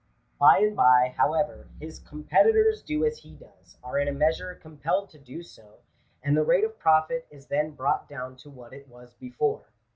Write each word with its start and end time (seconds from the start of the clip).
By 0.39 0.57
and 0.61 0.75
by, 0.75 1.13
however, 1.15 1.67
his 1.79 1.99
competitors 1.99 2.81
do* 2.81 3.05
as 3.05 3.19
he 3.19 3.35
does— 3.35 3.77
are 3.83 3.99
in 3.99 4.07
a 4.07 4.11
measure 4.11 4.55
compelled 4.55 5.11
to 5.11 5.19
do 5.19 5.43
so— 5.43 5.75
dad 6.25 6.33
the 6.35 6.43
rate 6.43 6.63
of 6.63 6.79
profit 6.79 7.27
is 7.29 7.45
then 7.45 7.75
brought 7.75 8.09
down 8.09 8.35
to 8.37 8.49
what 8.49 8.73
it 8.73 8.87
was 8.87 9.13
before. 9.13 9.67